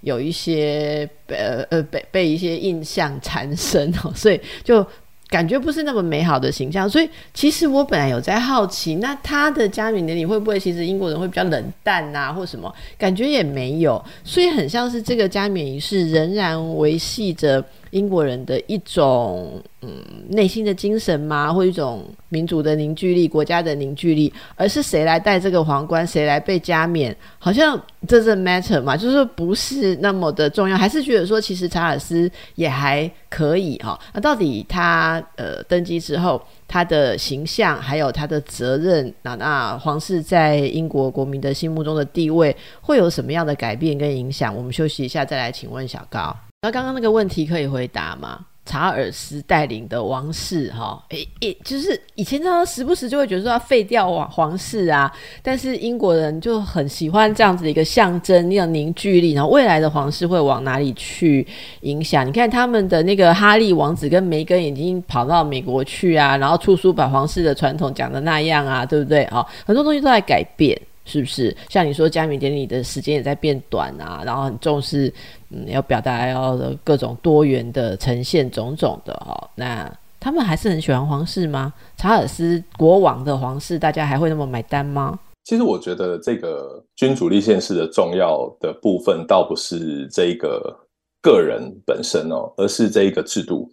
[0.02, 4.86] 有一些呃呃被被一些印象缠身哦， 所以就。
[5.28, 12.70] 感觉不是那么美好的形象，所以其实我本来有在好奇，那他的加冕典礼会不会其实英国人会比较冷淡啊，或什么？
[12.98, 21.52] 感觉也没有，所以很像是这个加冕仪式仍然维系着英国人的一种嗯内心的精神吗？
[21.52, 24.32] 或一种民族的凝聚力、国家的凝聚力？
[24.56, 28.96] 而是谁来戴这个皇冠，谁来被加冕，好像这是 matter 嘛？
[28.96, 33.98] 就是不是那么的重要，还是觉得说其实查尔斯也还可以哈？
[34.12, 36.42] 那到底他呃登基之后？
[36.68, 44.56] 他的形象，还有他的责任，那那皇室在英国国民的心目中的地位会有什么样的改变跟影响？
[44.56, 46.34] 我们休息一下，再来请问小高。
[46.64, 48.38] 那刚刚那个问题可以回答吗？
[48.64, 61.44] 查尔斯带领的王室，哈，诶诶，就是以前常常，时不时就会觉得说要废掉皇皇室啊，但是英国人就很喜欢这样子的一个象征，那种凝聚力，然后未来的皇室会往哪里去
[61.80, 62.24] 影响？
[62.24, 69.24] 你看他们的那个哈利王子跟梅根已经跑到美国去啊，然后出书把皇室的传统讲的那样啊，对不对？
[69.32, 70.80] 哦，很多东西都在改变。
[71.04, 74.22] 是不是像你说，加冕典礼的时间也在变短啊？
[74.24, 75.12] 然后很重视，
[75.50, 79.50] 嗯，要表达要各种多元的呈现，种种的哈。
[79.56, 81.72] 那他们还是很喜欢皇室吗？
[81.96, 85.18] 查尔斯国王的皇室，大家还会那么买单吗？
[85.44, 90.78] 其实我觉得这个君主立宪式的重要的部分，倒不是这个
[91.20, 93.68] 个人本身哦，而是这一个制度。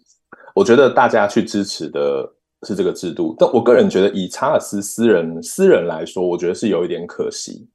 [0.54, 2.28] 我觉得大家去支持的。
[2.66, 7.66] 是这个制度，但我个人觉得，以查尔斯私人私人来说，我觉得是有一点可惜，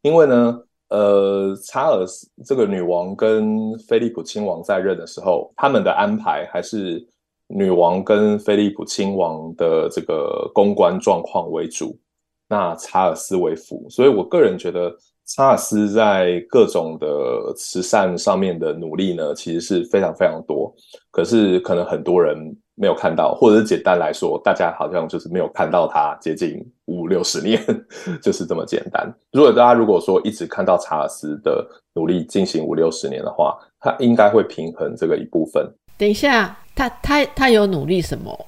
[0.00, 7.04] 因为呢，呃，查尔斯这个女王跟菲利普亲王在任的时候，他们的安排还是
[7.48, 11.98] 女王跟菲利普亲王的这个公关状况为主，
[12.48, 14.96] 那查尔斯为辅，所以我个人觉得
[15.26, 20.72] 查尔斯在各种的慈善上面的努力呢，其实是非常非常多，
[21.10, 22.56] 可是可能很多人。
[22.78, 27.60] 没有看到，或者是简单来说，大家好像就是没有看到他接近五六十年，
[28.22, 29.12] 就是这么简单。
[29.32, 35.68] 如果大家如果说一直看到查尔斯的努力进行五六十年的话，他应该会平衡这个一部分。
[35.96, 38.46] 等一下，他他他有努力什么？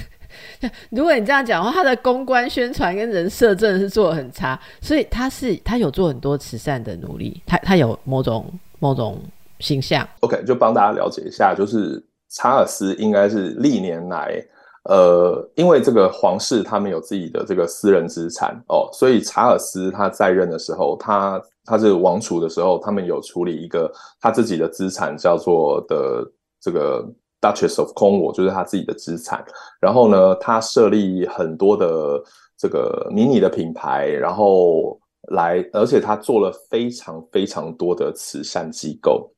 [0.90, 8.44] 如果你这样讲的话，他的公关宣传跟人设真的是做的很差，所以他是他有做很多慈善的努力，他他有某种
[8.78, 9.18] 某种
[9.60, 10.06] 形象。
[10.20, 12.04] OK，就帮大家了解一下，就是。
[12.36, 14.46] 查尔斯应该是历年来，
[14.90, 27.02] 呃，因为这个皇室他们有自己的这个私人资产哦，所以查尔斯他在任的时候，他他是王储的时候，他们有处理一个他自己的资产，叫做的这个
[27.40, 29.42] Duchess of Cornwall，就是他自己的资产。
[29.80, 32.22] 然后呢，他设立很多的
[32.58, 35.00] 这个迷你的品牌，然后
[35.32, 39.32] 来，而且他做了非常非常多的慈善机构。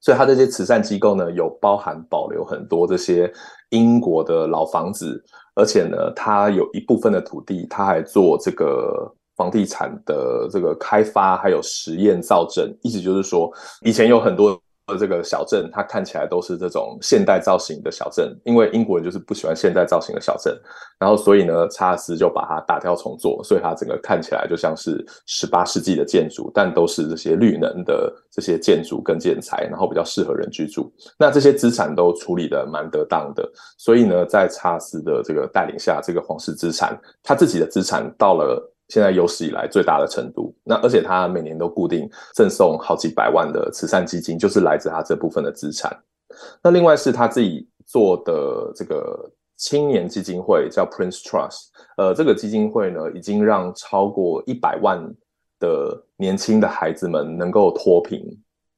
[0.00, 3.32] 所以，他这些慈善机构呢，有包含保留很多这些
[3.70, 5.22] 英国的老房子，
[5.54, 12.76] 而且呢，他有一部分的土地，他还做这个房地产的这个开发，还有实验造镇。
[12.82, 14.60] 意思就是说，以前有很多。
[14.96, 20.58] 这个小镇，它看起来都是这种现代造型的小镇，因为英国人就是不喜欢现代造型的小镇，
[20.98, 30.92] 然后所以呢，查尔斯就把它打掉重做，所以它整个看起来就像是十八世纪的建筑，但都是这些绿能的这些建筑跟建材，然后比较适合人居住。
[31.18, 33.48] 那这些资产都处理的蛮得当的，
[33.78, 38.66] 所以呢，在查尔斯的这个带领下，这个皇室资产，他自己的资产到了。
[38.90, 45.96] 现在有史以来最大的程度，那而且他每年都固定赠送好几百万的慈善基金，就是来自他这部分的资产。
[46.62, 51.68] 那另外是他自己做的这个青年基金会，叫 Prince Trust。
[51.96, 55.00] 呃，这个基金会呢，已经让超过一百万
[55.58, 58.20] 的年轻的孩子们能够脱贫。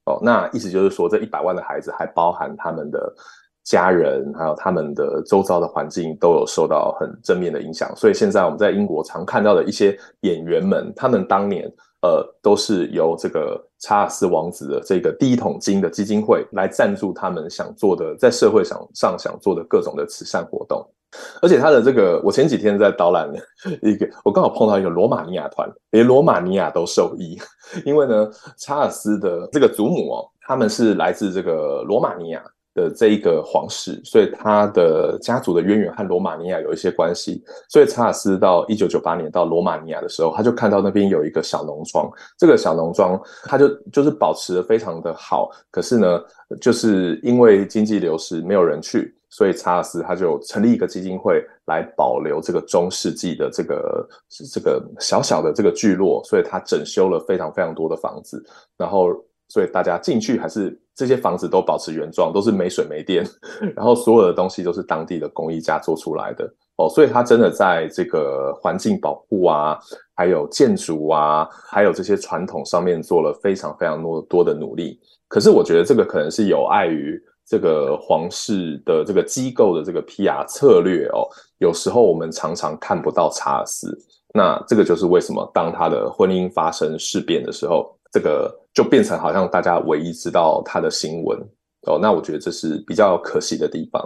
[0.04, 3.14] 哦，那意思就是说，这一百万的孩子还包含他们的。
[3.64, 11.72] 家人还有他们的周遭的环境都有受到很正面的影响，所以现在我们在英国常看到的一些演员们，他们当年
[12.02, 20.84] 呃都是由这个查尔斯王子的这个第一桶金的基金会来赞助他们想做的在社会上上想做的各种的慈善活动，
[21.40, 23.30] 而且他的这个我前几天在导览
[23.80, 27.38] 一个，我刚好碰到一个罗马尼亚团，连罗马尼亚都受益，
[27.86, 32.42] 因为呢查尔斯的这个祖母哦，他们是来自这个罗马尼亚。
[32.74, 37.42] 的这一个皇室，所以他的家族的渊源和罗马尼亚有一些关系。
[37.68, 45.50] 所以查尔斯到一九九八年到罗马尼亚的时候，他就看到那边有一个小农庄，这个小农庄他就就是保持的非常的好。
[45.70, 46.20] 可是呢，
[46.60, 54.08] 就是因为经济流失，没有人去，所以查尔斯他就成立一个基金会来保留这个中世纪的这个
[54.52, 58.42] 这个小小的这个聚落，所以他整修了非常非常多的房子，
[58.78, 59.12] 然后。
[59.48, 63.24] 所以大家进去还是这些房子都保持原状，都是没水没电，
[63.74, 66.44] 然后所有的东西都是当地的工艺家做出来的
[66.76, 66.88] 哦。
[66.88, 69.78] 所以他真的在这个环境保护啊，
[70.14, 75.00] 还有建筑啊，还有这些传统上面做了非常非常多多的努力。
[75.28, 81.26] 可是我觉得这个可能是有碍于这个皇室的这个机构的这个 PR 策略哦，
[81.58, 83.98] 有时候我们常常看不到查尔斯。
[84.34, 91.38] 那这个就是为什么当他的婚姻发生事变的时候，这个就变成好像大家唯一知道他的新闻。
[91.88, 94.00] 哦，那我觉得这是比较可惜的地方。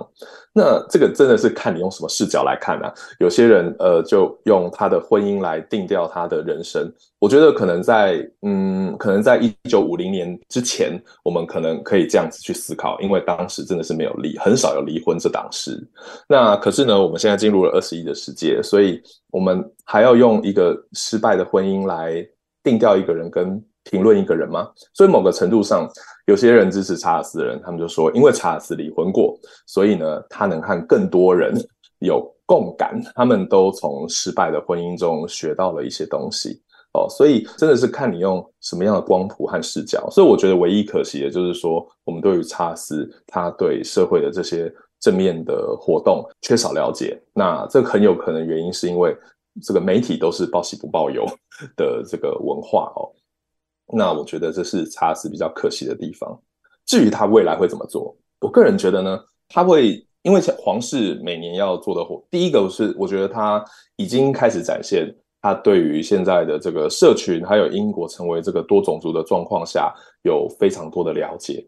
[0.54, 2.90] 那这个真的是看你用什么视角来看啊。
[3.20, 6.90] 有些人呃，就用他的婚姻来定调他的人生。
[7.18, 15.78] 我觉得可能在嗯，可能在一九五零年之前，我们可能可以这样子去思考，因为当时真的是没有离，很少有离婚这档事。
[16.26, 18.98] 那可是呢，我们现在进入了二十一的世界，所以
[19.30, 22.26] 我们还要用一个失败的婚姻来
[22.62, 23.62] 定调一个人跟。
[23.90, 24.68] 评论一个人吗？
[24.92, 25.88] 所以某个程度上，
[26.26, 31.54] 有些人支持查尔斯的人，他们就说，因为查尔斯离婚过，所以呢，他能和更多人
[32.00, 36.60] 有共感，他们都从失败的婚姻中学到了一些东西
[36.94, 37.06] 哦。
[37.08, 40.08] 所以真的是看你用什么样的光谱和视角。
[40.10, 47.20] 所以我觉得唯一可惜的就是说，我们对于查尔斯他对社会的这些正面的活动缺少了解。
[47.32, 49.16] 那这很有可能原因是因为
[49.62, 51.24] 这个媒体都是报喜不报忧
[51.76, 53.08] 的这个文化哦。
[53.92, 56.38] 那我觉得这是查尔斯比较可惜的地方。
[56.84, 63.64] 至于他未来会怎么做，我个人觉得呢，他会因为皇室每年要做的活，第一个是我觉得他
[63.96, 71.66] 已经开始展现他对于现在的这个社群，还有英国成为这个多种族的状况下有非常多的了解。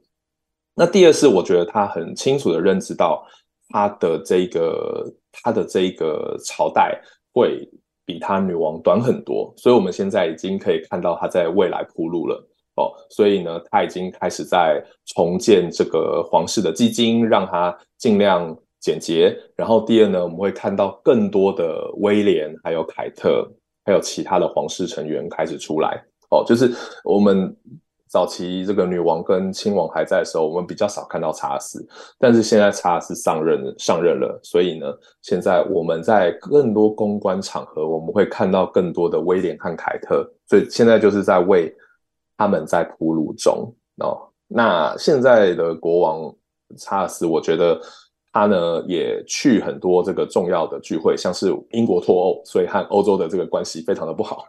[0.74, 3.26] 那第二是我觉得他很清楚的认知到
[3.68, 7.00] 他的这个他的这个朝代
[7.32, 7.68] 会。
[8.08, 12.34] 比他女王短很多，所以我们现在已经可以看到他在未来铺路了
[12.76, 12.88] 哦。
[13.10, 14.82] 所以呢，他已经开始在
[15.14, 19.38] 重建这个皇室的基金，让他尽量简洁。
[19.54, 23.46] 然后第二呢，我们会看到更多的威廉、还有凯特，
[23.84, 26.42] 还有其他的皇室成员开始出来哦。
[26.46, 26.72] 就是
[27.04, 27.54] 我们。
[28.08, 31.86] 早期这个女王跟亲王还在的时候，我们比较少看到查尔斯，
[32.18, 34.86] 但是现在查尔斯上任上任了，所以呢，
[35.22, 41.74] 现在我们在更多公关场合，我们会看到更多的威廉和凯特，所以现在就是在为
[42.36, 44.28] 他们在铺路中哦。
[44.46, 46.34] 那现在的国王
[46.78, 47.78] 查尔斯，我觉得
[48.32, 54.46] 他呢也去很多这个重要的聚会，像是英国脱欧，所以和欧洲的这个关系非常的不好。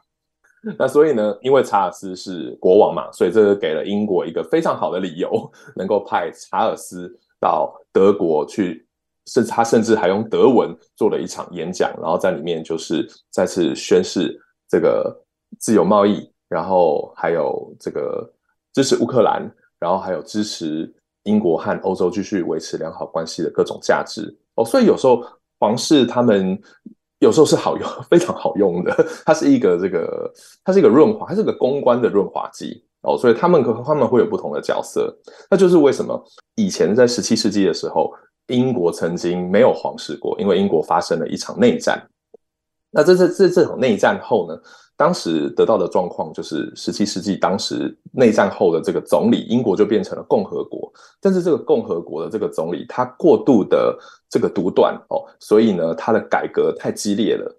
[0.77, 8.85] 那所以呢，因为查尔斯是国王嘛，所以这个给了英国一个非常好的理由，能够派查尔斯到德国去，
[9.27, 14.37] 甚至他甚至还用德文做了一场演讲，然后在里面就是再次宣誓
[14.67, 15.17] 这个
[15.59, 18.29] 自由贸易，然后还有这个
[18.73, 19.49] 支持乌克兰，
[19.79, 20.93] 然后还有支持
[21.23, 24.65] 英国和欧洲继续维持良好关系的各种价值哦。
[24.65, 25.23] 所以有时候
[25.57, 26.61] 皇室他们。
[27.19, 29.05] 有时候是好用， 非常好用的。
[29.25, 30.31] 它是一个这个，
[30.63, 33.17] 它是一个润滑，它是个公关的润滑剂哦。
[33.17, 35.15] 所以他们可他们会有不同的角色。
[35.49, 36.21] 那就是为什么
[36.55, 38.11] 以前在十七世纪的时候，
[38.47, 42.01] 英国曾经没有皇室过，因为英国发生了一场内战。
[42.91, 44.59] 那这这这这场内战后呢？
[44.99, 50.91] 当时得到的状况就是，十七世纪当时内战后的这个总理，英国就变成了共和国。
[51.21, 53.97] 但是这个共和国的这个总理，他过度的
[54.29, 57.49] 这个独断哦，所以呢，他的改革太激烈了。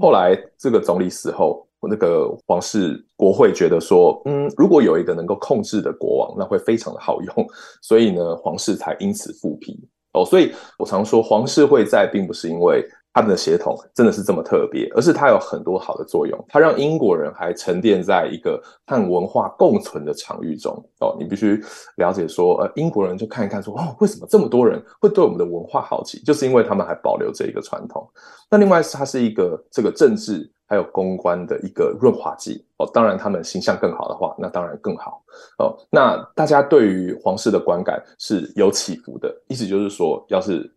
[0.00, 7.46] 后来这个总理死后，那个皇室国会觉得说，嗯，如果有一个能够控制的国王，那会非常的好用。
[7.82, 9.76] 所以呢，皇室才因此复辟
[10.12, 10.24] 哦。
[10.24, 12.88] 所以我常说，皇室会在，并不是因为。
[13.14, 16.36] 他们的协同真的是这么特别，而是它有很多好的作用。
[16.48, 20.72] 它让英国人还沉淀在一个和文化共存的场域中。
[20.98, 21.62] 哦，你必须
[21.96, 26.20] 了解说，呃，英国人就看一看说，哦，为什么这么多人会对我们的文化好奇？
[26.24, 28.04] 就是因为他们还保留这一个传统。
[28.50, 32.66] 那另外是它是一个这个政治还有公关的一个润滑剂。
[32.78, 35.22] 哦，当然他们形象更好的话，那当然更好。
[35.60, 39.32] 哦，那大家对于皇室的观感是有起伏的。
[39.46, 40.68] 意思就是说，要是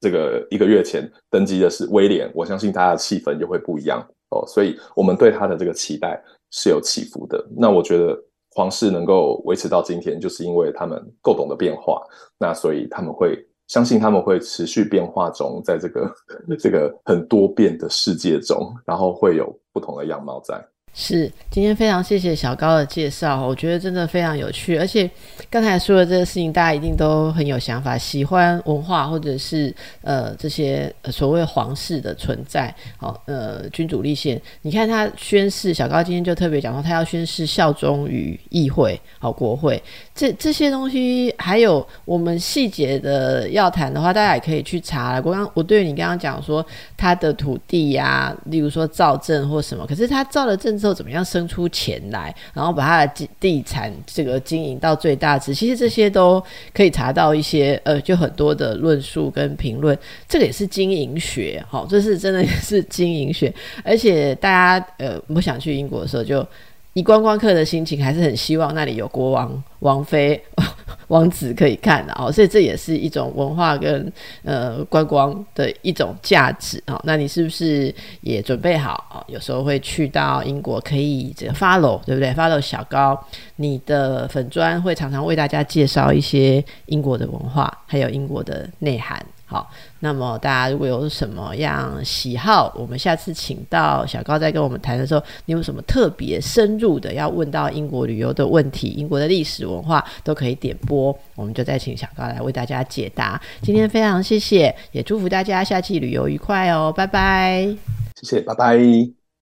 [0.00, 7.44] 这个一个月前登基的是威廉，我相信大家的气氛就会不一样哦，所以我们对他的这个期待是有起伏的。
[7.56, 8.16] 那我觉得
[8.52, 12.02] 皇室能够维持到今天，就是因为他们够懂得变化，
[12.38, 16.14] 那所以他们会相信他们会持续变化中，在这个
[16.58, 20.64] 这个很多变的世界中，然后会有不同的样貌在。
[21.00, 25.08] 是，今天非常谢谢小高的介绍，我觉得真的非常有趣，而且
[25.48, 29.72] 刚才说的这个事情，大家一定都很有想法，喜欢文化或者是
[30.02, 34.42] 呃这些所谓皇室的存在，好，呃君主立宪。
[34.62, 39.80] 你看他宣誓，小高今天就特别讲说，他要宣誓效忠于议会，好国会。
[40.12, 45.22] 这这些东西，还有我们细节的要谈的话，大家也可以去查了。
[45.24, 59.96] 我刚我对你刚刚讲说他的土地呀，例如说造镇或什么，可是他造的镇之怎么样生出钱来，然后把他的地产这个经营到最大值，其实这些都可以查到一些呃，就很多的论述跟评论。
[60.28, 63.52] 这个也是经营学，好，这是真的是经营学。
[63.84, 66.46] 而且大家呃我想去英国的时候，就
[66.94, 70.42] 以观光客的心情，还是很希望那里有国王、王妃。
[71.08, 74.12] 王子可以看的哦，所以这也是一种文化跟
[74.44, 77.00] 呃观光的一种价值哦。
[77.02, 79.24] 那你是不是也准备好啊？
[79.26, 83.18] 有时候会去到英国，可以这个 follow 对不对？follow 小高，
[83.56, 89.24] 你的粉砖会常常为大家介绍一些英国的文化，还有英国的内涵。
[89.50, 89.66] 好，
[90.00, 103.40] 那么大家如果有什么样喜好，我们下次请到小高再跟我们谈的时候，你有什么特别深入的要问到英国旅游的问题，英国的历史文化都可以点播，我们就再请小高来为大家解答。
[103.62, 107.74] 今天非常谢谢，也祝福大家下期旅游愉快哦，拜拜，
[108.16, 109.27] 谢谢，拜拜。